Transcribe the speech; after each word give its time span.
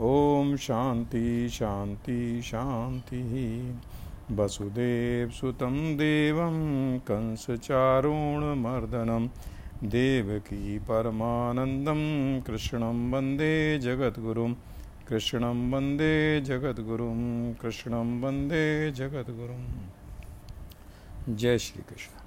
ॐ 0.00 0.56
शान्ति 0.56 1.48
शान्ति 1.48 2.40
शान्तिः 2.44 3.74
वसुदेवसुतं 4.36 5.96
देवं, 5.96 6.98
कंसचारुणमर्दनं। 6.98 9.28
देवकी 9.88 10.78
परमानन्दं, 10.78 12.40
कृष्णं 12.40 13.10
वंदे 13.10 13.78
जगद्गुरुं। 13.78 14.54
कृष्णं 15.08 15.70
वंदे 15.70 16.40
जगद्गुरुं, 16.40 17.54
कृष्णं 17.54 18.20
वंदे 18.20 18.90
जगद्गुरुं। 18.90 19.76
जय 21.36 21.58
श्री 21.58 21.82
कृष्ण 21.82 22.20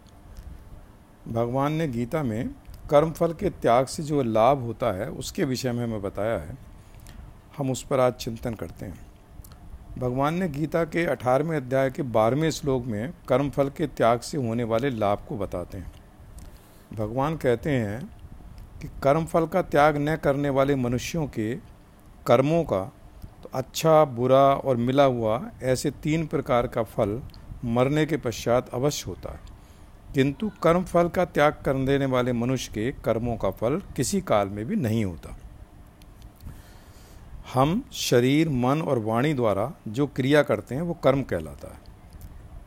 भगवान 1.33 1.73
ने 1.73 1.87
गीता 1.87 2.23
में 2.23 2.49
कर्मफल 2.89 3.33
के 3.33 3.49
त्याग 3.49 3.85
से 3.85 4.03
जो 4.03 4.23
लाभ 4.23 4.59
होता 4.59 4.91
है, 4.91 5.11
उसके 5.11 5.43
विषय 5.43 5.71
में 5.71 5.83
हमें 5.83 6.01
बताया 6.01 6.39
है। 6.39 6.66
हम 7.57 7.71
उस 7.71 7.85
पर 7.85 7.99
आज 7.99 8.13
चिंतन 8.13 8.53
करते 8.53 8.85
हैं। 8.85 9.05
भगवान 9.97 10.33
ने 10.33 10.49
गीता 10.49 10.83
के 10.83 11.05
अठारहवें 11.05 11.57
अध्याय 11.57 11.89
के 11.89 12.03
बारहवें 12.03 12.51
श्लोक 12.51 12.85
में 12.85 13.13
कर्मफल 13.29 13.69
के 13.69 13.87
त्याग 13.87 14.19
से 14.19 14.37
होने 14.37 14.63
वाले 14.63 14.89
लाभ 14.89 15.25
को 15.29 15.37
बताते 15.37 15.77
हैं। 15.77 15.91
भगवान 16.93 17.37
कहते 17.37 17.71
हैं 17.71 18.09
कि 18.81 18.87
कर्मफल 19.03 19.45
का 19.45 19.61
त्याग 19.61 19.97
न 19.97 20.15
करने 20.15 20.49
वाले 20.49 20.75
मनुष्यों 20.75 21.27
के 21.27 21.55
कर्मों 22.27 22.63
का 22.63 22.83
तो 23.43 23.49
अच्छा 23.53 24.05
बुरा 24.05 24.43
और 24.55 24.77
मिला 24.77 25.03
हुआ 25.03 25.51
ऐसे 25.63 25.91
तीन 25.91 26.27
प्रकार 26.27 26.67
का 26.67 26.83
फल 26.83 27.21
मरने 27.65 28.05
के 28.05 28.17
पश्चात 28.17 28.69
अवश्य 28.73 29.05
होता 29.07 29.31
है। 29.31 29.39
किंतु 30.13 30.51
कर्म 30.63 30.83
फल 30.83 31.09
का 31.09 31.25
त्याग 31.25 31.53
कर 31.65 31.85
देने 31.85 32.05
वाले 32.05 32.33
मनुष्य 32.33 32.71
के 32.73 32.91
कर्मों 32.91 33.37
का 33.37 33.51
फल 33.51 33.81
किसी 33.95 34.21
काल 34.21 34.47
में 34.47 34.65
भी 34.65 34.75
नहीं 34.75 35.05
होता। 35.05 35.37
हम 37.53 37.83
शरीर, 37.93 38.49
मन 38.49 38.81
और 38.81 38.99
वाणी 38.99 39.33
द्वारा 39.33 39.71
जो 39.87 40.07
क्रिया 40.07 40.41
करते 40.43 40.75
हैं, 40.75 40.81
वो 40.81 40.93
कर्म 40.93 41.21
कहलाता 41.23 41.67
है। 41.67 41.79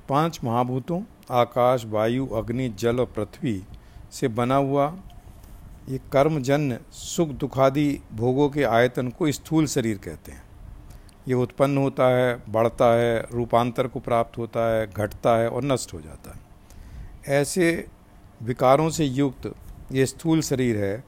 पाँच 0.09 0.41
महाभूतों, 0.45 1.03
आकाश, 1.31 1.85
वायु, 1.85 2.27
अग्नि, 2.27 2.69
जल 2.69 3.01
और 3.01 3.07
पृथ्वी 3.07 3.63
से 4.13 4.29
बना 4.29 4.57
हुआ 4.57 4.87
ये 5.89 5.99
कर्मजन्य, 6.13 6.79
सुख 6.93 7.29
दुखादि 7.29 8.01
भोगों 8.13 8.49
के 8.51 8.63
आयतन 8.63 9.09
को 9.09 9.31
स्थूल 9.33 9.67
शरीर 9.67 9.99
कहते 9.99 10.33
हैं। 10.33 10.43
ये 11.29 11.35
उत्पन्न 11.35 11.79
होता 11.79 12.09
है, 12.09 12.43
बढ़ता 12.49 12.93
है, 12.95 13.27
रूपांतर 13.33 13.87
को 13.87 14.01
प्राप्त 14.01 14.39
होता 14.39 14.69
है, 14.73 14.87
घटता 14.87 15.37
है 15.37 15.49
और 15.49 15.65
नष्ट 15.65 15.95
हो 15.95 16.01
जाता 16.01 16.35
है। 16.35 16.41
ऐसे 17.41 17.87
विकारों 18.43 18.91
से 18.91 19.05
युक्त 19.05 19.55
ये 19.93 20.07
स्थूल 20.07 20.41
शरीर 20.41 20.77
है, 20.77 21.05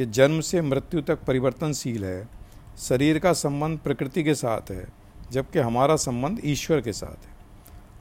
ये 0.00 0.06
जन्म 0.06 0.40
से 0.40 0.62
मृत्यु 0.62 1.00
तक 1.00 1.24
परिवर्तनशील 1.24 2.04
है 2.04 2.37
शरीर 2.78 3.18
का 3.18 3.32
संबंध 3.32 3.78
प्रकृति 3.78 4.22
के 4.24 4.34
साथ 4.34 4.70
है 4.70 4.86
जबकि 5.30 5.58
हमारा 5.58 5.96
संबंध 5.96 6.40
ईश्वर 6.44 6.80
के 6.80 6.92
साथ 6.92 7.26
है। 7.26 7.36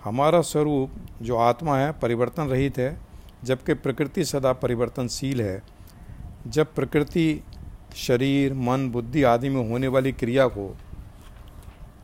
हमारा 0.03 0.41
स्वरूप 0.41 0.91
जो 1.21 1.37
आत्मा 1.37 1.77
है 1.77 1.91
परिवर्तन 1.91 2.43
रहित 2.43 2.77
है 2.77 2.97
जबकि 3.43 3.73
प्रकृति 3.73 4.25
सदा 4.25 4.53
परिवर्तनशील 4.53 5.41
है। 5.41 5.61
जब 6.47 6.73
प्रकृति 6.73 7.43
शरीर 7.95 8.53
मन 8.53 8.89
बुद्धि 8.91 9.23
आदि 9.23 9.49
में 9.49 9.69
होने 9.69 9.87
वाली 9.87 10.11
क्रिया 10.11 10.47
को 10.47 10.77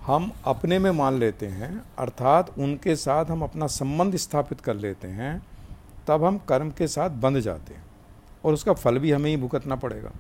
हम 0.02 0.32
अपने 0.46 0.80
में 0.80 0.92
मान 0.92 1.20
लेते 1.20 1.46
हैं 1.46 1.72
अर्थात 2.00 2.58
उनके 2.60 2.96
साथ 2.96 3.26
हम 3.26 3.42
अपना 3.42 3.68
संबंध 3.68 4.16
स्थापित 4.16 4.62
कर 4.62 4.76
लेते 4.76 5.08
हैं 5.08 5.46
तब 6.08 6.24
हम 6.24 6.38
कर्म 6.38 6.72
के 6.72 6.88
साथ 6.88 7.10
बंध 7.10 7.40
जाते 7.40 7.74
हैं 7.74 7.84
और 8.46 8.54
उसका 8.54 8.74
फल 8.74 9.00
भी 9.00 9.12
हमें 9.12 9.30
ही 9.30 9.38
भुगतना 9.38 9.76
पड़ेगा। 9.76 10.12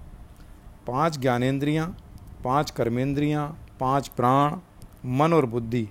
पाँच 0.87 1.19
ज्ञानेंद्रियाँ, 1.19 1.97
पाँच 2.43 2.71
कर्मेंद्रियाँ, 2.71 3.47
पाँच 3.79 4.07
प्राण 4.07 4.57
मन 5.09 5.33
और 5.33 5.45
बुद्धि 5.45 5.87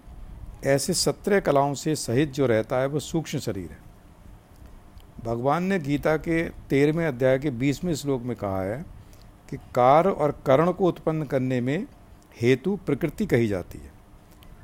ऐसे 0.64 0.94
सत्रह 0.94 1.40
कलाओं 1.40 1.74
से 1.74 1.94
सहित 1.96 2.32
जो 2.32 2.46
रहता 2.46 2.80
है 2.80 2.86
वो 2.86 3.00
सूक्ष्म 3.00 3.38
शरीर 3.38 3.70
है। 3.70 3.78
भगवान 5.24 5.62
ने 5.62 5.78
गीता 5.78 6.16
के 6.16 6.42
तेरहवें 6.70 7.06
अध्याय 7.06 7.38
के 7.38 7.50
बीसवें 7.50 7.94
श्लोक 7.94 8.22
में 8.22 8.36
कहा 8.36 8.62
है 8.62 8.84
कि 9.50 9.56
कार 9.74 10.08
और 10.08 10.30
कर्ण 10.46 10.72
को 10.72 10.88
उत्पन्न 10.88 11.24
करने 11.24 11.60
में 11.60 11.86
हेतु 12.40 12.76
प्रकृति 12.86 13.26
कही 13.26 13.48
जाती 13.48 13.78
है 13.78 13.90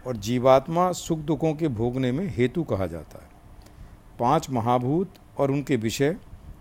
और 0.06 0.16
जीवात्मा 0.16 0.91
सुख 0.93 1.19
दुखों 1.19 1.54
के 1.54 1.69
भोगने 1.69 2.12
में 2.12 2.27
हेतु 2.37 2.62
कहा 2.65 2.87
जाता 2.87 3.22
है। 3.22 3.28
पाँच 4.19 4.50
महाभूत 4.50 5.15
और 5.38 5.50
उनके 5.50 5.77
विषय 5.77 6.16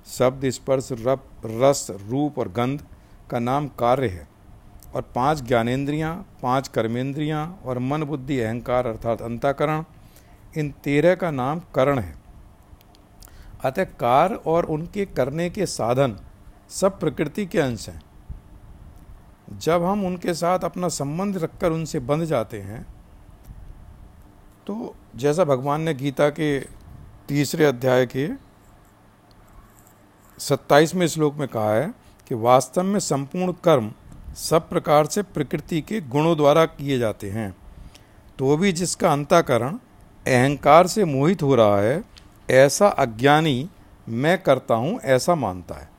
शब्द 0.08 0.50
स्पर्श 0.50 0.90
रप 0.92 1.30
रस 1.46 1.88
रूप 2.10 2.40
और 2.40 2.50
गंध 2.50 2.84
का 3.32 3.40
नाम 3.40 3.68
कार्य 3.80 4.08
है। 4.08 4.28
और 4.96 5.02
पाँच 5.16 5.42
ज्ञानेन्द्रियाँ, 5.42 6.16
पाँच 6.42 6.68
कर्मेंद्रियाँ 6.68 7.60
और 7.66 7.80
मन, 7.80 8.04
बुद्धि, 8.04 8.40
अहंकार 8.40 8.88
अर्थात 8.88 9.22
अंताकरण, 9.22 9.84
इन 10.58 10.72
तेरह 10.84 11.16
का 11.16 11.32
नाम 11.32 11.62
करण 11.76 12.00
है। 12.00 12.16
अतः 13.66 13.84
कार 14.00 14.34
और 14.34 14.66
उनके 14.66 15.06
करने 15.08 15.50
के 15.50 15.66
साधन 15.66 16.18
सब 16.72 17.00
प्रकृति 17.00 17.46
के 17.46 17.60
अंश 17.60 17.88
हैं। 17.90 18.02
जब 19.52 19.84
हम 19.84 20.06
उनके 20.06 20.34
साथ 20.34 20.60
अपना 20.60 20.88
संबंध 20.90 21.38
रखकर 21.38 21.72
उनसे 21.72 22.00
बंध 22.00 22.26
जाते 22.26 22.60
हैं 22.62 22.82
तो 24.68 24.96
जैसा 25.16 25.44
भगवान 25.44 25.82
ने 25.82 25.94
गीता 25.94 26.30
के 26.30 26.60
तीसरे 27.28 27.66
अध्याय 27.66 28.06
के 28.06 28.28
सत्ताईसवें 30.38 31.08
श्लोक 31.08 31.36
में 31.36 31.48
कहा 31.48 31.74
है 31.74 31.88
कि 32.28 32.36
वास्तव 32.36 32.84
में 32.84 33.00
संपूर्ण 33.00 33.54
कर्म 33.64 33.92
सब 34.38 34.70
प्रकार 34.70 35.06
से 35.06 35.22
प्रकृति 35.22 35.82
के 35.82 36.00
गुणों 36.02 36.36
द्वारा 36.38 36.66
किए 36.66 36.98
जाते 37.00 37.30
हैं। 37.30 37.56
तो 38.40 38.58
भी 38.58 38.72
जिसका 38.72 39.12
अंताकरण 39.12 39.78
अहंकार 40.26 40.88
से 40.88 41.06
मोहित 41.06 41.44
हो 41.44 41.56
रहा 41.56 41.80
है, 41.82 42.04
ऐसा 42.50 42.88
अज्ञानी 42.88 43.70
मैं 44.10 44.38
करता 44.44 44.76
हूँ, 44.76 45.00
ऐसा 45.00 45.36
मानता 45.36 45.76
है। 45.76 45.90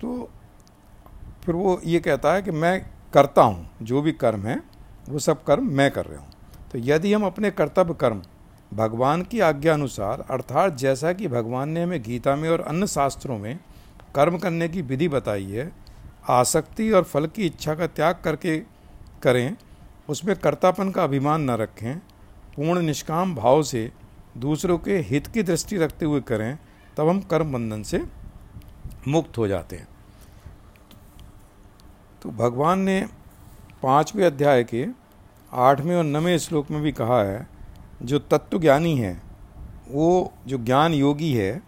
तो 0.00 0.28
फिर 1.44 1.54
वो 1.54 1.80
ये 1.84 2.00
कहता 2.00 2.32
है 2.32 2.42
कि 2.42 2.50
मैं 2.50 2.80
करता 3.14 3.42
हूँ, 3.42 3.68
जो 3.82 4.02
भी 4.02 4.12
कर्म 4.12 4.46
है, 4.46 4.60
वो 5.08 5.18
सब 5.18 5.42
कर्म 5.44 5.66
मैं 5.72 5.90
कर 5.90 6.06
रहा 6.06 6.20
हूँ। 6.20 6.32
तो 6.72 6.78
यदि 6.78 7.12
हम 7.12 7.26
अपने 7.26 7.50
कर्तव्य 7.50 7.94
कर्म 7.94 8.22
भगवान 8.74 9.22
की 9.22 9.40
आज्ञा 9.40 9.74
अनुसार, 9.74 10.24
अर्थात 10.30 10.76
जैसा 10.76 11.12
कि 11.12 11.28
भगवान 11.28 11.68
ने 11.68 11.82
हमें 11.82 12.02
गीता 12.02 12.36
में 12.36 12.48
और 12.48 12.60
अन्य 12.60 12.86
शास्त्रों 12.86 13.38
में 13.38 13.58
कर्म 14.14 14.38
करने 14.38 14.68
की 14.68 14.82
विधि 14.82 15.08
बताई 15.08 15.44
है 15.44 15.70
आसक्ति 16.28 16.90
और 16.90 17.02
फल 17.02 17.26
की 17.26 17.46
इच्छा 17.46 17.74
का 17.74 17.86
त्याग 17.86 18.20
करके 18.24 18.58
करें, 19.22 19.56
उसमें 20.08 20.36
कर्तापन 20.36 20.90
का 20.90 21.04
अभिमान 21.04 21.42
न 21.42 21.50
रखें, 21.50 21.98
पूर्ण 22.56 22.80
निष्काम 22.80 23.34
भाव 23.34 23.62
से 23.62 23.92
दूसरों 24.36 24.78
के 24.78 24.98
हित 24.98 25.26
की 25.26 25.42
दृष्टि 25.42 25.76
रखते 25.76 26.06
हुए 26.06 26.20
करें, 26.20 26.58
तब 26.96 27.08
हम 27.08 27.20
कर्म 27.20 27.52
बंधन 27.52 27.82
से 27.82 28.04
मुक्त 29.08 29.38
हो 29.38 29.48
जाते 29.48 29.76
हैं। 29.76 29.88
तो 32.22 32.30
भगवान 32.30 32.78
ने 32.78 33.06
पाँचवें 33.82 34.26
अध्याय 34.26 34.64
के 34.64 34.86
आठवें 35.52 35.96
और 35.96 36.04
नवें 36.04 36.38
श्लोक 36.38 36.70
में 36.70 36.82
भी 36.82 36.92
कहा 36.92 37.22
है, 37.22 37.48
जो 38.02 38.18
तत्व 38.18 38.58
ज्ञानी 38.58 38.98
है, 38.98 39.22
वो 39.90 40.32
जो 40.46 40.58
ज्ञान 40.58 40.94
योगी 40.94 41.32
है, 41.32 41.62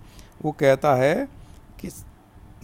वो 0.44 0.52
कहता 0.52 0.94
है 0.94 1.28
कि 1.80 1.90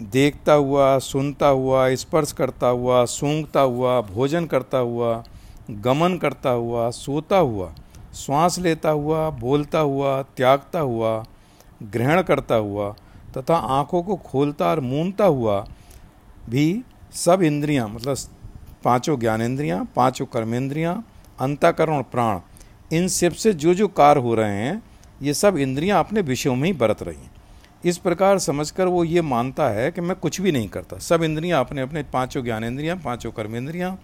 देखता 0.01 0.53
हुआ, 0.53 0.99
सुनता 0.99 1.47
हुआ, 1.47 1.95
स्पर्श 1.95 2.33
करता 2.33 2.67
हुआ, 2.67 3.05
सूंघता 3.05 3.61
हुआ, 3.61 4.01
भोजन 4.01 4.47
करता 4.47 4.79
हुआ, 4.79 5.25
गमन 5.71 6.17
करता 6.17 6.51
हुआ, 6.51 6.91
सोता 6.91 7.37
हुआ, 7.37 7.75
श्वास 8.15 8.59
लेता 8.59 8.91
हुआ, 8.91 9.31
बोलता 9.31 9.79
हुआ, 9.79 10.23
त्यागता 10.23 10.81
हुआ, 10.81 11.25
ग्रहण 11.83 12.23
करता 12.23 12.55
हुआ, 12.55 12.95
तथा 13.37 13.57
आँखों 13.57 14.03
को 14.03 14.17
खोलता 14.17 14.71
और 14.71 14.81
मूंदता 14.81 15.25
हुआ 15.25 15.67
भी 16.49 16.83
सब 17.13 17.43
इंद्रियाँ 17.43 17.89
मतलब 17.89 18.17
पाँचों 18.85 19.19
ज्ञानेंद्रियाँ, 19.19 19.89
पाँचों 19.97 20.27
कर्मेंद्रियाँ, 20.27 21.07
अंताकरण, 21.41 22.03
प्राण, 22.03 22.41
इन 22.93 23.09
सबसे 23.09 23.53
जो 23.53 23.75
जो 23.75 23.89
कार्य 23.89 24.21
हो 24.21 24.35
रहे 24.35 24.55
हैं, 24.55 24.83
ये 25.23 25.35
सब 25.35 25.57
इंद्रियाँ 25.57 26.01
अपने 26.01 26.21
विषयों 26.21 26.57
में 26.57 26.69
ही 26.69 26.73
बरत 26.73 27.03
रही 27.03 27.17
हैं। 27.17 27.36
इस 27.87 27.99
प्रकार 27.99 28.39
समझकर 28.39 28.87
वो 28.87 29.05
ये 29.05 29.23
मानता 29.23 29.69
है 29.69 29.91
कि 29.93 30.01
मैं 30.01 30.17
कुछ 30.17 30.41
भी 30.41 30.53
नहीं 30.53 30.69
करता। 30.69 30.99
सब 30.99 31.23
इंद्रियाँ 31.23 31.61
अपने 31.61 31.81
अपने, 31.81 32.03
पाँचों 32.03 32.45
ज्ञानेंद्रियाँ, 32.45 32.97
पाँचों 32.97 33.33
कर्मेंद्रियाँ, 33.33 33.99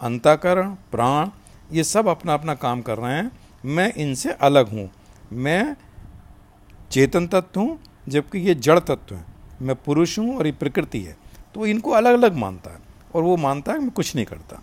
अंताकरण, 0.00 0.70
प्राण, 0.70 1.28
ये 1.72 1.84
सब 1.84 2.08
अपना 2.08 2.34
अपना 2.34 2.54
काम 2.54 2.82
कर 2.82 2.98
रहे 2.98 3.14
हैं। 3.14 3.32
मैं 3.64 3.94
इनसे 3.94 4.30
अलग 4.30 4.68
हूँ। 4.68 4.90
मैं 5.32 5.76
चेतन 6.90 7.26
तत्व 7.26 7.60
हूँ, 7.60 7.78
जबकि 8.08 8.38
ये 8.38 8.54
जड़ 8.54 8.78
तत्व 8.78 9.14
हैं। 9.14 9.26
मैं 9.62 9.76
पुरुष 9.76 10.18
हूँ 10.18 10.38
और 10.38 10.46
ये 10.46 10.52
प्रकृति 10.52 11.00
है। 11.00 11.16
तो 11.54 11.66
इनको 11.66 11.90
अलग 11.90 12.12
अलग 12.12 12.36
मानता 12.36 12.70
है 12.70 12.78
और 13.14 13.22
वो 13.22 13.36
मानता 13.36 13.72
है 13.72 13.78
मैं 13.78 13.90
कुछ 13.90 14.14
नहीं 14.16 14.26
करता। 14.26 14.62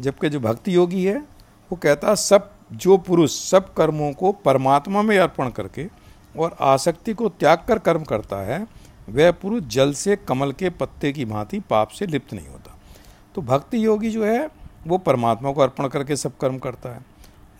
जबकि 0.00 0.28
जो 0.28 0.40
भक्ति 0.40 0.74
योगी 0.74 1.04
है, 1.04 1.18
वो 1.70 1.76
कहता 1.76 2.08
है, 2.08 2.16
सब 2.16 2.52
जो 2.72 2.96
पुरुष, 2.96 3.50
सब 3.50 3.74
कर्मों 3.74 4.12
को 4.12 4.32
परमात्मा 4.32 5.02
में 5.02 5.18
अर्पण 5.18 5.50
करके 5.50 6.01
और 6.38 6.56
आसक्ति 6.60 7.14
को 7.14 7.28
त्याग 7.28 7.58
कर 7.68 7.78
कर्म 7.78 8.02
करता 8.02 8.36
है, 8.36 8.66
वह 9.08 9.32
पुरुष 9.32 9.62
जल 9.62 9.92
से 9.92 10.16
कमल 10.16 10.52
के 10.52 10.70
पत्ते 10.70 11.12
की 11.12 11.24
भांति 11.24 11.60
पाप 11.60 11.88
से 11.88 12.06
लिप्त 12.06 12.34
नहीं 12.34 12.48
होता। 12.48 12.78
तो 13.34 13.42
भक्ति 13.42 13.84
योगी 13.84 14.10
जो 14.10 14.24
है, 14.24 14.50
वो 14.86 14.98
परमात्मा 14.98 15.52
को 15.52 15.60
अर्पण 15.60 15.88
करके 15.88 16.16
सब 16.16 16.36
कर्म 16.36 16.58
करता 16.58 16.88
है। 16.88 17.00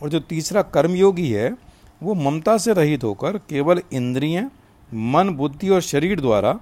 और 0.02 0.08
जो 0.08 0.20
तीसरा 0.20 0.62
कर्म 0.62 0.90
योगी 0.90 1.30
है, 1.30 1.56
वो 2.02 2.14
ममता 2.14 2.58
से 2.58 2.72
रहित 2.72 3.04
होकर 3.04 3.38
केवल 3.38 3.82
इंद्रिय, 3.92 4.50
मन, 4.94 5.30
बुद्धि 5.30 5.68
और 5.68 5.80
शरीर 5.80 6.20
द्वारा 6.20 6.60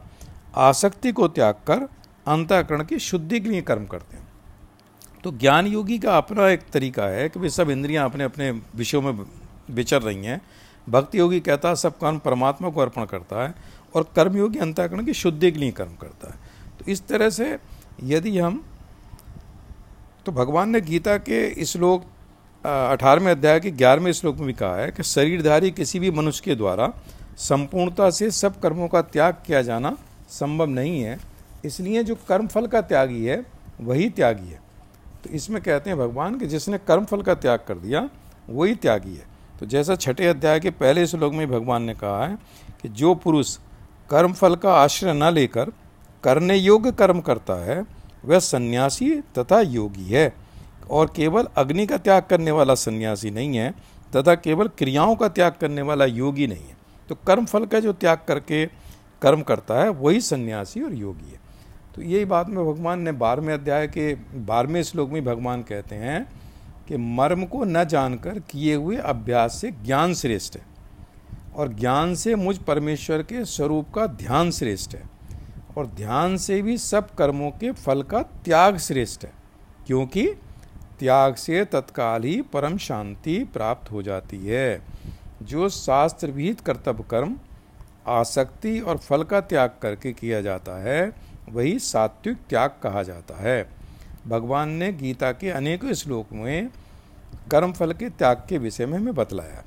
आसक्ति 0.57 1.13
को 1.13 1.29
त्याग 1.29 1.55
कर 1.55 1.89
अंतःकरण 2.27 2.85
की 2.85 2.99
शुद्धि 2.99 3.41
के 3.41 3.49
लिए 3.49 3.63
कर्म 3.63 3.87
करते 3.87 4.17
हैं। 4.17 4.29
तो 5.25 5.31
ज्ञान 5.31 5.67
योगी 5.67 5.99
का 5.99 6.17
अपना 6.17 6.49
एक 6.49 6.61
तरीका 6.73 7.05
है 7.05 7.29
कि 7.29 7.41
वे 7.41 7.51
सब 7.51 7.71
इंद्रियाँ 7.71 8.05
अपने 8.05 8.25
अपने 8.25 8.51
विषयों 8.51 9.03
में 9.03 9.27
विचर 9.71 10.03
रही 10.03 10.25
हैं 10.25 10.41
भक्ति 10.89 11.19
योगी 11.19 11.41
कहता 11.41 11.69
है, 11.69 11.77
सब 11.77 11.99
कर्म 11.99 12.19
परमात्मा 12.19 12.69
को 12.71 12.81
अर्पण 12.81 13.05
करता 13.05 13.43
है 13.43 13.55
और 13.95 14.11
कर्मयोगी 14.17 14.59
अंतःकरण 14.59 15.05
की 15.05 15.13
शुद्धि 15.15 15.51
के 15.53 15.59
लिए 15.59 15.71
कर्म 15.73 15.95
करता 16.01 16.33
है। 16.33 16.39
तो 16.79 16.91
इस 16.93 17.07
तरह 17.07 17.31
से 17.31 17.57
यदि 18.05 18.39
हम 18.39 18.63
तो 20.27 20.33
भगवान 20.33 20.71
ने 20.71 20.81
गीता 20.81 21.17
के 21.19 21.65
श्लोक 21.65 22.05
अठारहवें 22.65 23.31
अध्याय 23.31 23.61
के 23.61 23.71
ग्यारहवें 23.71 24.13
श्लोक 24.13 24.37
में 24.37 24.47
भी 24.47 24.53
कहा 24.53 24.77
है 24.77 24.91
कि 24.91 25.03
शरीरधारी 25.03 25.71
किसी 25.71 25.99
भी 25.99 26.11
मनुष्य 26.11 26.43
के 26.45 26.55
द्वारा 26.55 26.93
संपूर्णता 27.39 28.11
से 28.11 28.31
सब 28.31 28.61
कर्मों 28.61 28.89
का 28.89 29.03
त्याग 29.03 29.43
किया 29.47 29.63
जाना 29.63 29.97
संभव 30.31 30.67
नहीं 30.67 31.01
है। 31.03 31.19
इसलिए 31.65 32.03
जो 32.03 32.15
कर्म 32.29 32.47
फल 32.47 32.67
का 32.67 32.81
त्यागी 32.81 33.25
है, 33.25 33.45
वही 33.81 34.09
त्यागी 34.11 34.49
है। 34.49 34.61
तो 35.25 35.31
इसमें 35.31 35.63
कहते 35.63 35.91
हैं 35.91 35.99
भगवान 35.99 36.39
कि 36.39 36.47
जिसने 36.47 36.79
कर्म 36.79 37.05
फल 37.05 37.23
का 37.23 37.35
त्याग 37.35 37.65
कर 37.69 37.79
दिया, 37.79 38.09
वही 38.49 38.75
त्यागी 38.75 39.15
है। 39.15 39.27
तो 39.61 39.67
जैसा 39.67 39.95
छठे 39.95 40.27
अध्याय 40.27 40.61
के 40.61 40.71
पहले 40.71 41.07
श्लोक 41.07 41.33
में 41.33 41.51
भगवान 41.51 41.83
ने 41.83 41.95
कहा 41.95 42.27
है 42.27 42.39
कि 42.83 42.89
जो 42.89 43.15
पुरुष 43.15 43.59
कर्म 44.11 44.33
फल 44.33 44.55
का 44.55 44.75
आश्रय 44.75 45.13
न 45.13 45.23
लेकर 45.23 45.71
करने 46.25 46.57
योग्य 46.57 46.93
कर्म 46.93 47.21
करता 47.21 47.55
है, 47.65 47.87
वह 48.25 48.39
सन्यासी 48.39 49.21
तथा 49.39 49.61
योगी 49.61 50.05
है। 50.05 50.35
और 50.91 51.13
केवल 51.17 51.49
अग्नि 51.57 51.87
का 51.87 51.99
त्याग 51.99 52.23
करने 52.23 52.51
वाला 52.51 52.75
सन्यासी 52.75 53.31
नहीं 53.31 53.57
है, 53.57 53.75
तथा 54.17 54.35
केवल 54.35 54.69
क्रियाओं 54.69 55.17
का 55.17 55.29
त्याग 55.29 55.53
करने 55.53 55.83
वाला 55.83 56.05
योगी 56.05 56.47
नहीं 56.47 56.69
है। 56.69 56.77
तो 57.09 57.15
कर्म 57.15 57.45
फल 57.45 57.65
का 57.65 57.81
जो 57.81 57.93
त्याग 57.93 58.19
करके 58.29 58.67
कर्म 59.23 59.43
करता 59.43 59.83
है, 59.83 59.89
वही 59.89 60.21
सन्यासी 60.21 60.81
और 60.81 60.95
योगी 60.95 61.31
है। 61.31 61.41
तो 61.97 62.03
यही 62.03 62.25
बात 62.25 62.49
में 62.49 62.75
भगवान 62.75 63.01
ने 63.01 63.13
बारहवें 63.13 63.55
अध्याय 63.55 63.87
के 63.87 64.15
बारहवें 64.35 64.83
श्लोक 64.83 65.11
में 65.11 65.25
भगवान 65.25 65.63
कहते 65.63 65.95
हैं 65.95 66.40
कि 66.91 66.97
मर्म 66.97 67.45
को 67.45 67.65
न 67.65 67.85
जानकर 67.85 68.39
किए 68.39 68.75
हुए 68.75 68.97
अभ्यास 68.97 69.55
से 69.55 69.71
ज्ञान 69.71 70.15
श्रेष्ठ 70.15 70.57
है। 70.57 70.63
और 71.57 71.69
ज्ञान 71.69 72.15
से 72.15 72.35
मुझ 72.35 72.59
परमेश्वर 72.59 73.23
के 73.23 73.45
स्वरूप 73.45 73.93
का 73.95 74.07
ध्यान 74.07 74.51
श्रेष्ठ 74.51 74.95
है। 74.95 75.03
और 75.79 75.87
ध्यान 75.87 76.37
से 76.37 76.63
भी 76.63 76.79
सब 76.79 77.15
कर्मों 77.15 77.51
के 77.51 77.73
फल 77.73 78.03
का 78.03 78.23
त्याग 78.23 78.79
श्रेष्ठ 78.79 79.25
है, 79.25 79.33
क्योंकि 79.87 80.27
त्याग 80.99 81.35
से 81.35 81.65
तत्काल 81.65 82.23
ही 82.23 82.43
परम 82.43 82.79
शांति 82.79 83.45
प्राप्त 83.45 83.93
हो 83.93 84.03
जाती 84.03 84.47
है। 84.47 84.83
जो 85.43 85.69
शास्त्र 85.69 86.31
विहित 86.31 86.61
कर्तव्य 86.61 87.05
कर्म, 87.11 87.39
आसक्ति 88.07 88.81
और 88.81 88.99
फल 88.99 89.23
का 89.23 89.41
त्याग 89.41 89.71
करके 89.83 90.13
किया 90.13 90.41
जाता 90.41 90.83
है, 90.83 91.13
वही 91.49 91.79
सात्विक 91.79 92.37
त्याग 92.49 92.71
कहा 92.83 93.03
जाता 93.03 93.43
है। 93.43 93.80
भगवान 94.29 94.69
ने 94.69 94.93
गीता 94.93 95.33
के 95.33 95.51
अनेकों 95.51 95.93
श्लोक 95.93 96.27
में 96.33 96.69
कर्म 97.51 97.73
फल 97.73 97.93
के 97.93 98.09
त्याग 98.09 98.43
के 98.49 98.59
विषय 98.59 98.87
में 98.87 98.99
हमें 98.99 99.15
बतलाया। 99.15 99.65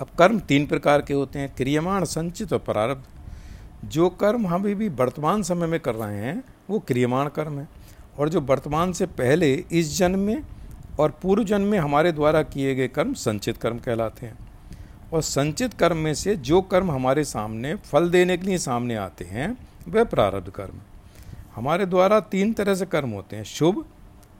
अब 0.00 0.06
कर्म 0.18 0.38
तीन 0.38 0.66
प्रकार 0.66 1.02
के 1.02 1.14
होते 1.14 1.38
हैं, 1.38 1.54
क्रियमाण, 1.56 2.04
संचित 2.04 2.52
और 2.52 2.58
प्रारब्ध। 2.58 3.04
जो 3.84 4.08
कर्म 4.08 4.46
हम 4.46 4.60
अभी 4.60 4.74
भी 4.74 4.88
वर्तमान 4.88 5.42
समय 5.42 5.66
में 5.66 5.80
कर 5.80 5.94
रहे 5.94 6.18
हैं, 6.18 6.44
वो 6.70 6.78
क्रियमाण 6.78 7.28
कर्म 7.28 7.58
है। 7.58 7.68
और 8.18 8.28
जो 8.28 8.40
वर्तमान 8.40 8.92
से 8.92 9.06
पहले 9.06 9.54
इस 9.54 9.98
जन्म 9.98 10.18
में 10.18 10.42
और 11.00 11.10
पूर्व 11.22 11.44
जन्म 11.44 11.66
में 11.66 11.78
हमारे 11.78 12.12
द्वारा 12.12 12.42
किए 12.42 12.74
गए 12.74 12.88
कर्म 12.88 13.12
संचित 13.12 13.56
कर्म 13.56 13.78
कहलाते 13.78 14.26
हैं। 14.26 14.38
और 15.12 15.22
संचित 15.22 15.74
कर्म 15.74 15.96
में 15.96 16.14
से 16.14 16.36
जो 16.36 16.62
कर्म 16.62 16.90
हमारे 16.90 17.24
सामने, 17.24 17.74
फल 17.74 18.10
देने 18.10 18.36
के 18.36 18.46
लिए 18.46 18.58
सामने 18.58 18.96
आते 18.96 19.24
हैं, 19.24 19.68
वह 19.88 20.04
प्रारब्ध 20.04 20.50
कर्म। 20.50 20.74
हमारे 21.54 21.86
द्वारा 21.86 22.20
तीन 22.20 22.52
तरह 22.52 22.74
से 22.74 22.86
कर्म 22.86 23.10
होते 23.10 23.36
हैं। 23.36 23.44
शुभ 23.44 23.84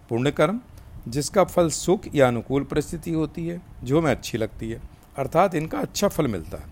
पुण्य 0.09 0.31
कर्म 0.31 0.61
जिसका 1.09 1.45
फल 1.45 1.69
सुख 1.71 2.01
या 2.15 2.29
अनुकूल 2.29 2.65
परिस्थिति 2.65 3.13
होती 3.13 3.47
है, 3.47 3.63
जो 3.85 4.01
हमें 4.01 4.11
अच्छी 4.11 4.39
लगती 4.39 4.71
है, 4.71 4.81
अर्थात 5.17 5.55
इनका 5.55 5.79
अच्छा 5.79 6.09
फल 6.09 6.27
मिलता 6.27 6.57
है। 6.57 6.67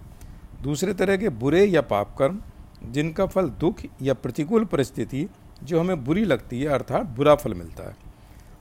दूसरे 0.62 0.94
तरह 0.94 1.17
के 1.17 1.29
बुरे 1.29 1.64
या 1.64 1.82
पाप 1.82 2.17
कर्म, 2.19 2.40
जिनका 2.85 3.26
फल 3.26 3.49
दुख 3.49 3.75
या 4.02 4.14
प्रतिकूल 4.14 4.64
परिस्थिति, 4.64 5.29
जो 5.62 5.81
हमें 5.81 6.05
बुरी 6.05 6.25
लगती 6.25 6.61
है, 6.61 6.69
अर्थात 6.69 7.06
बुरा 7.06 7.34
फल 7.34 7.55
मिलता 7.55 7.82
है। 7.82 7.96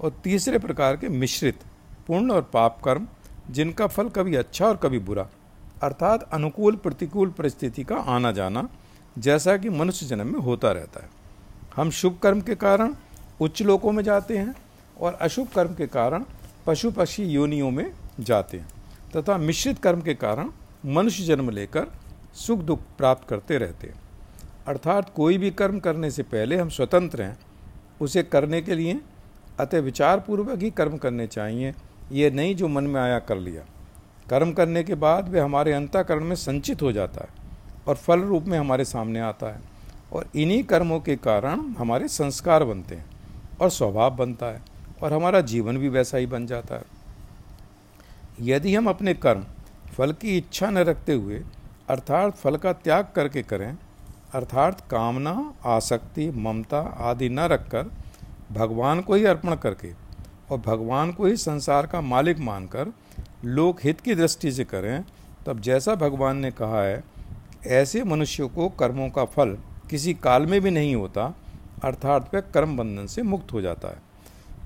और 0.01 0.21
तीसरे 0.23 0.59
प्रकार 0.59 0.97
के 0.97 1.09
मिश्रित, 1.09 1.59
पुण्य 2.07 2.33
और 2.33 2.41
पाप 2.41 2.81
कर्म, 2.85 3.07
जिनका 3.51 3.88
फल 3.88 4.09
कभी 4.09 4.35
अच्छा 4.35 4.65
और 4.65 4.77
कभी 4.77 5.00
बुरा, 5.00 5.30
अर्थात 5.83 6.30
अनुकूल 6.33 6.75
प्रतिकूल 6.75 7.30
परिस्थिति 7.30 7.83
का 7.83 7.95
आना 7.95 8.31
जाना, 8.31 8.69
जैसा 9.18 9.57
कि 9.57 9.69
मनुष्य 9.69 10.06
जन्म 10.06 10.33
में 10.33 10.39
होता 10.39 10.71
रहता 10.71 11.03
है। 11.03 11.09
हम 11.77 11.89
शुभ 11.89 12.18
कर्म 12.24 12.39
के 12.41 12.56
कारण 12.56 12.94
उच्च 13.41 13.62
लोकों 13.62 13.91
में 13.91 14.03
जाते 14.03 14.38
हैं 14.38 14.56
और 15.00 15.13
अशुभ 15.13 15.47
कर्म 15.47 15.74
के 15.74 15.88
कारण 15.88 16.24
पशु 16.68 16.91
पक्षी 16.91 17.24
योनियों 17.24 17.69
में 17.71 17.91
जाते 18.19 18.57
हैं 18.57 18.68
तथा 19.15 19.38
मिश्रित 19.38 19.79
कर्म 19.79 20.01
के 20.01 20.13
कारण 20.13 20.50
मनुष्य 20.85 21.24
जन्म 21.24 21.50
लेकर 21.50 21.88
सुख 22.35 22.59
दुख 22.59 22.79
प्राप्त 22.97 23.27
करते 23.27 23.57
रहते 23.57 23.88
हैं। 23.88 24.01
अर्थात 24.68 25.13
कोई 25.15 25.38
भी 25.38 25.51
कर्म 25.51 25.79
करने 25.79 26.12
से 26.12 26.24
पहले 26.24 26.57
हम 26.57 26.69
स्वतंत्र 26.69 27.21
हैं। 27.21 27.38
उसे 28.01 28.23
करने 28.23 28.62
के 28.62 28.75
लिए 28.75 29.00
अतः 29.59 29.80
विचारपूर्वक 29.80 30.59
ही 30.59 30.71
कर्म 30.71 30.97
करने 30.97 31.27
चाहिए। 31.27 31.73
ये 32.12 32.30
नहीं 32.31 32.56
जो 32.56 32.68
मन 32.68 32.83
में 32.83 33.01
आया 33.01 33.19
कर 33.19 33.38
लिया। 33.38 33.63
कर्म 34.30 34.53
करने 34.53 34.83
के 34.83 34.95
बाद 34.95 35.30
वे 35.30 35.40
हमारे 35.40 35.73
अंतःकरण 35.73 36.23
में 36.23 36.35
संचित 36.35 36.81
हो 36.81 36.92
जाता 36.92 37.21
है 37.21 37.30
और 37.87 37.95
फल 37.95 38.21
रूप 38.21 38.44
में 38.44 38.59
हमारे 38.59 38.85
सामने 38.85 39.19
आता 39.19 39.47
है। 39.47 39.77
और 40.14 40.30
इन्हीं 40.35 40.64
कर्मों 40.64 40.99
के 40.99 41.16
कारण 41.16 41.59
हमारे 41.73 42.07
संस्कार 42.07 42.64
बनते 42.64 42.95
हैं 42.95 43.06
और 43.61 43.69
स्वभाव 43.69 44.16
बनता 44.16 44.45
है 44.45 44.61
और 45.04 45.14
हमारा 45.14 45.42
जीवन 45.42 45.78
भी 45.78 45.90
वैसा 45.90 46.18
ही 46.18 46.26
बन 46.26 46.45
जाता 46.47 46.76
है। 46.76 46.85
यदि 48.42 48.76
हम 48.76 48.90
अपने 48.90 49.14
कर्म 49.14 49.45
फल 49.97 50.11
की 50.11 50.37
इच्छा 50.37 50.69
न 50.69 50.78
रखते 50.78 51.14
हुए 51.14 51.44
अर्थात 51.90 52.35
फल 52.35 52.57
का 52.57 52.73
त्याग 52.73 53.07
करके 53.16 53.44
करें, 53.44 53.78
अर्थात 54.33 54.81
कामना, 54.81 55.54
आसक्ति, 55.66 56.30
ममता 56.30 56.80
आदि 56.80 57.30
न 57.30 57.40
रखकर 57.40 57.92
भगवान 58.52 59.02
को 59.02 59.14
ही 59.14 59.26
अर्पण 59.26 59.56
करके 59.56 59.92
और 60.52 60.57
भगवान 60.57 61.11
को 61.11 61.26
ही 61.26 61.37
संसार 61.37 61.87
का 61.87 62.02
मालिक 62.02 62.40
मानकर 62.40 62.92
लोक 63.45 63.80
हित 63.83 64.02
की 64.02 64.16
दृष्टि 64.16 64.52
से 64.52 64.64
करें, 64.64 65.04
तब 65.45 65.59
जैसा 65.59 65.95
भगवान 65.95 66.37
ने 66.37 66.52
कहा 66.52 66.81
है, 66.81 67.04
ऐसे 67.68 68.04
मनुष्यों 68.04 68.49
को 68.49 68.69
कर्मों 68.69 69.09
का 69.09 69.26
फल 69.26 69.57
किसी 69.89 70.13
काल 70.13 70.45
में 70.45 70.61
भी 70.61 70.71
नहीं 70.71 70.95
होता, 70.95 71.35
अर्थात 71.83 72.31
वह 72.33 72.41
कर्म 72.41 72.77
बंधन 72.77 73.06
से 73.06 73.21
मुक्त 73.21 73.53
हो 73.53 73.61
जाता 73.61 73.87
है। 73.87 73.97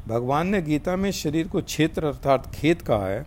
भगवान 0.07 0.47
ने 0.47 0.61
गीता 0.61 0.95
में 0.95 1.11
शरीर 1.11 1.47
को 1.47 1.61
क्षेत्र 1.61 2.05
अर्थात 2.05 2.55
खेत 2.55 2.81
कहा 2.81 3.07
है। 3.07 3.25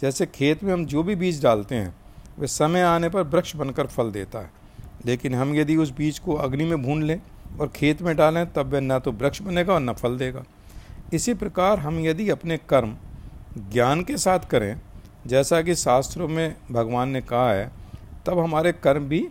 जैसे 0.00 0.26
खेत 0.26 0.64
में 0.64 0.72
हम 0.72 0.86
जो 0.86 1.02
भी 1.02 1.14
बीज 1.14 1.42
डालते 1.42 1.74
हैं, 1.74 1.94
वह 2.38 2.46
समय 2.46 2.82
आने 2.82 3.08
पर 3.08 3.22
वृक्ष 3.22 3.56
बनकर 3.56 3.86
फल 3.86 4.10
देता 4.10 4.38
है। 4.38 4.50
लेकिन 5.06 5.34
हम 5.34 5.54
यदि 5.54 5.76
उस 5.76 5.90
बीज 5.90 6.18
को 6.18 6.34
अग्नि 6.34 6.64
में 6.64 6.82
भून 6.82 7.02
लें 7.02 7.22
और 7.60 7.68
खेत 7.68 8.02
में 8.02 8.16
डालें, 8.16 8.52
तब 8.52 8.72
वह 8.72 8.80
न 8.80 8.98
तो 8.98 9.12
वृक्ष 9.12 9.42
बनेगा 9.42 9.74
और 9.74 9.80
न 9.80 9.92
फल 9.92 10.16
देगा। 10.16 10.44
इसी 11.12 11.34
प्रकार 11.34 11.78
हम 11.78 12.00
यदि 12.00 12.30
अपने 12.30 12.56
कर्म 12.56 12.96
ज्ञान 13.72 14.02
के 14.02 14.16
साथ 14.16 14.38
करें, 14.38 14.80
जैसा 15.26 15.62
कि 15.62 15.74
शास्त्रों 15.74 16.28
में 16.28 16.56
भगवान 16.72 17.08
ने 17.08 17.20
कहा 17.20 17.52
है, 17.52 17.70
तब 18.26 18.38
हमारे 18.38 18.72
कर्म 18.72 19.02
भी 19.02 19.28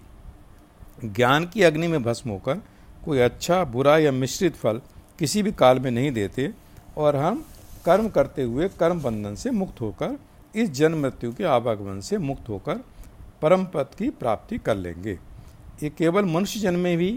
ज्ञान 1.06 1.46
की 1.46 1.64
अग्नि 1.64 1.88
में 1.88 2.02
भस्म 2.04 2.30
होकर 2.30 2.62
कोई 3.06 3.20
अच्छा 3.20 3.64
बुरा 3.64 3.98
या 3.98 4.12
मिश्रित 4.12 4.56
फल 4.56 4.82
किसी 5.20 5.44
भी 5.44 5.52
काल 5.52 5.80
में 5.80 5.90
नहीं 5.92 6.12
देते 6.12 6.52
और 6.98 7.16
हम 7.16 7.44
कर्म 7.86 8.08
करते 8.10 8.44
हुए 8.44 8.68
कर्म 8.70 9.02
बंधन 9.02 9.36
से 9.36 9.52
मुक्त 9.52 9.82
होकर, 9.82 10.18
इस 10.56 10.72
जन्म 10.72 11.02
मृत्यु 11.02 11.32
के 11.34 11.44
आवागमन 11.44 12.00
से 12.00 12.18
मुक्त 12.18 12.50
होकर 12.50 12.80
परम 13.42 13.66
पद 13.66 13.90
की 13.98 14.10
प्राप्ति 14.10 14.58
कर 14.58 14.76
लेंगे। 14.76 15.18
ये 15.84 15.90
केवल 15.90 16.26
मनुष्य 16.26 16.60
जन्म 16.60 16.80
में 16.80 16.98
भी 16.98 17.10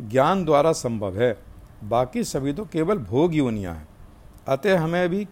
ज्ञान 0.00 0.44
द्वारा 0.44 0.72
संभव 0.72 1.20
है, 1.22 1.36
बाकी 1.84 2.24
सभी 2.24 2.52
तो 2.52 2.64
केवल 2.64 2.98
भोग 2.98 3.34
योनियाँ 3.34 3.74
हैं। 3.74 3.88
अतः 4.48 4.78
हमें 4.78 5.08
भी 5.08 5.26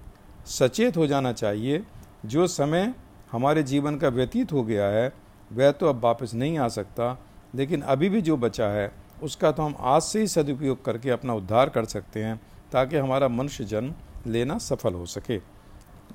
सचेत 0.47 0.97
हो 0.97 1.07
जाना 1.07 1.33
चाहिए, 1.33 1.83
जो 2.27 2.47
समय 2.47 2.95
हमारे 3.33 3.63
जीवन 3.63 3.97
का 3.97 4.09
व्यतीत 4.09 4.53
हो 4.53 4.63
गया 4.65 4.87
है, 4.87 5.13
वह 5.53 5.71
तो 5.71 5.89
अब 5.89 6.05
वापस 6.05 6.35
नहीं 6.35 6.59
आ 6.59 6.69
सकता। 6.69 7.17
लेकिन 7.57 7.83
अभी 7.83 8.09
भी 8.09 8.21
जो 8.21 8.37
बचा 8.37 8.67
है, 8.67 8.93
उसका 9.23 9.51
तो 9.53 9.63
हम 9.63 9.75
आज 9.79 10.03
से 10.03 10.21
ही 10.21 10.27
सदुपयोग 10.27 10.85
करके 10.85 11.11
अपना 11.11 11.35
उद्धार 11.35 11.69
कर 11.69 11.85
सकते 11.85 12.25
हैं, 12.25 12.41
ताकि 12.73 12.97
हमारा 12.97 13.29
मनुष्य 13.29 13.65
जन्म 13.65 13.95
लेना 14.27 14.59
सफल 14.59 14.95
हो 14.95 15.07
सके। 15.07 15.39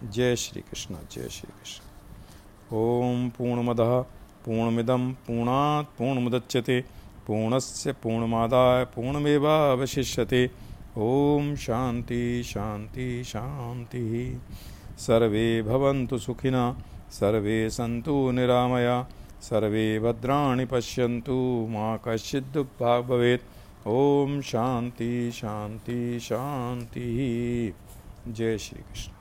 जय 0.09 0.35
श्री 0.35 0.61
कृष्ण, 0.61 0.95
जय 0.95 1.29
श्री 1.29 1.51
कृष्ण। 1.51 2.77
ओम 2.77 3.29
पूर्णमद 3.29 3.77
पूर्णमिदम 4.45 5.11
पूर्णात् 5.11 5.97
पूर्णमुदच्यते, 5.97 6.81
पूर्णस्य 7.27 7.93
पूर्णमादाय 7.93 8.85
पूर्णमेवावशिष्यते। 8.85 10.49
ओम 10.97 11.55
शांति 11.55 12.43
शांति 12.43 13.23
शांति। 13.23 14.41
सर्वे 14.97 15.61
भवन्तु 15.61 16.17
सुखिना, 16.17 16.77
सर्वे 17.11 17.69
सन्तु 17.69 18.31
निरामया। 18.31 19.07
सर्वे 19.41 19.99
भद्राणि 19.99 20.65
पश्यन्तु 20.65 21.67
मा 21.69 21.97
कश्चित् 21.97 22.53
दुःखभाग् 22.53 23.07
भवेत्। 23.07 23.87
ॐ 23.87 24.41
शान्ति 24.41 25.31
शान्ति 25.31 26.19
शान्तिः। 26.19 28.33
जय 28.33 28.57
श्रीकृष्ण। 28.57 29.20